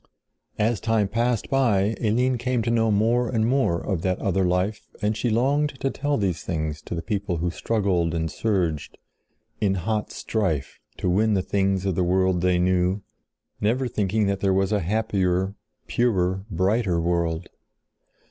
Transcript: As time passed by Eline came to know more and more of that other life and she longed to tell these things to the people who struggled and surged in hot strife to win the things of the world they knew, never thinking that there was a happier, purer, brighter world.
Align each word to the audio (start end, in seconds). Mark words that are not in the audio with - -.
As 0.57 0.79
time 0.79 1.07
passed 1.07 1.47
by 1.51 1.93
Eline 2.01 2.39
came 2.39 2.63
to 2.63 2.71
know 2.71 2.89
more 2.89 3.29
and 3.29 3.45
more 3.45 3.79
of 3.79 4.01
that 4.01 4.17
other 4.17 4.43
life 4.43 4.87
and 4.99 5.15
she 5.15 5.29
longed 5.29 5.79
to 5.79 5.91
tell 5.91 6.17
these 6.17 6.41
things 6.41 6.81
to 6.85 6.95
the 6.95 7.03
people 7.03 7.37
who 7.37 7.51
struggled 7.51 8.15
and 8.15 8.31
surged 8.31 8.97
in 9.59 9.75
hot 9.75 10.11
strife 10.11 10.79
to 10.97 11.07
win 11.07 11.35
the 11.35 11.43
things 11.43 11.85
of 11.85 11.93
the 11.93 12.03
world 12.03 12.41
they 12.41 12.57
knew, 12.57 13.03
never 13.61 13.87
thinking 13.87 14.25
that 14.25 14.39
there 14.39 14.55
was 14.55 14.71
a 14.71 14.79
happier, 14.79 15.53
purer, 15.85 16.45
brighter 16.49 16.99
world. 16.99 17.45